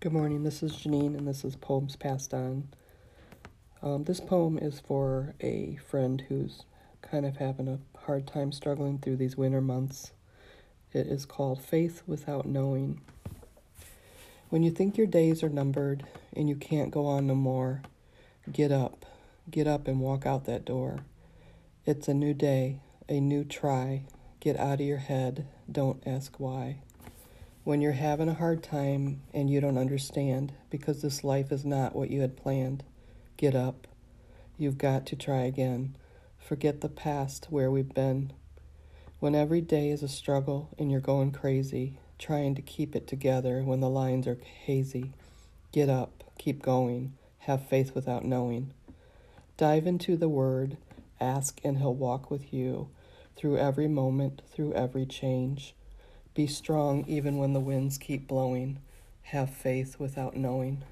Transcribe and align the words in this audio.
Good 0.00 0.14
morning, 0.14 0.44
this 0.44 0.62
is 0.62 0.72
Janine, 0.72 1.14
and 1.14 1.28
this 1.28 1.44
is 1.44 1.56
Poems 1.56 1.94
Passed 1.94 2.32
On. 2.32 2.66
Um, 3.82 4.04
this 4.04 4.18
poem 4.18 4.56
is 4.56 4.80
for 4.80 5.34
a 5.42 5.78
friend 5.90 6.24
who's 6.26 6.62
kind 7.02 7.26
of 7.26 7.36
having 7.36 7.68
a 7.68 7.80
hard 8.06 8.26
time 8.26 8.50
struggling 8.50 8.96
through 8.96 9.16
these 9.16 9.36
winter 9.36 9.60
months. 9.60 10.12
It 10.94 11.06
is 11.06 11.26
called 11.26 11.62
Faith 11.62 12.02
Without 12.06 12.46
Knowing. 12.46 13.02
When 14.48 14.62
you 14.62 14.70
think 14.70 14.96
your 14.96 15.06
days 15.06 15.42
are 15.42 15.50
numbered 15.50 16.06
and 16.34 16.48
you 16.48 16.56
can't 16.56 16.90
go 16.90 17.04
on 17.04 17.26
no 17.26 17.34
more, 17.34 17.82
get 18.50 18.72
up, 18.72 19.04
get 19.50 19.66
up 19.66 19.86
and 19.86 20.00
walk 20.00 20.24
out 20.24 20.46
that 20.46 20.64
door. 20.64 21.00
It's 21.84 22.08
a 22.08 22.14
new 22.14 22.32
day, 22.32 22.80
a 23.06 23.20
new 23.20 23.44
try. 23.44 24.04
Get 24.40 24.56
out 24.56 24.80
of 24.80 24.86
your 24.86 24.96
head, 24.96 25.46
don't 25.70 26.02
ask 26.06 26.40
why. 26.40 26.78
When 27.62 27.82
you're 27.82 27.92
having 27.92 28.30
a 28.30 28.34
hard 28.34 28.62
time 28.62 29.20
and 29.34 29.50
you 29.50 29.60
don't 29.60 29.76
understand 29.76 30.54
because 30.70 31.02
this 31.02 31.22
life 31.22 31.52
is 31.52 31.62
not 31.62 31.94
what 31.94 32.10
you 32.10 32.22
had 32.22 32.36
planned, 32.36 32.82
get 33.36 33.54
up. 33.54 33.86
You've 34.56 34.78
got 34.78 35.04
to 35.06 35.16
try 35.16 35.42
again. 35.42 35.94
Forget 36.38 36.80
the 36.80 36.88
past 36.88 37.48
where 37.50 37.70
we've 37.70 37.92
been. 37.92 38.32
When 39.18 39.34
every 39.34 39.60
day 39.60 39.90
is 39.90 40.02
a 40.02 40.08
struggle 40.08 40.70
and 40.78 40.90
you're 40.90 41.00
going 41.00 41.32
crazy, 41.32 41.98
trying 42.18 42.54
to 42.54 42.62
keep 42.62 42.96
it 42.96 43.06
together 43.06 43.62
when 43.62 43.80
the 43.80 43.90
lines 43.90 44.26
are 44.26 44.38
hazy, 44.64 45.12
get 45.70 45.90
up, 45.90 46.24
keep 46.38 46.62
going, 46.62 47.12
have 47.40 47.68
faith 47.68 47.94
without 47.94 48.24
knowing. 48.24 48.72
Dive 49.58 49.86
into 49.86 50.16
the 50.16 50.30
Word, 50.30 50.78
ask, 51.20 51.60
and 51.62 51.76
He'll 51.76 51.94
walk 51.94 52.30
with 52.30 52.54
you 52.54 52.88
through 53.36 53.58
every 53.58 53.88
moment, 53.88 54.40
through 54.50 54.72
every 54.72 55.04
change. 55.04 55.74
Be 56.34 56.46
strong 56.46 57.04
even 57.08 57.38
when 57.38 57.52
the 57.52 57.60
winds 57.60 57.98
keep 57.98 58.28
blowing. 58.28 58.78
Have 59.22 59.50
faith 59.50 59.98
without 59.98 60.36
knowing. 60.36 60.84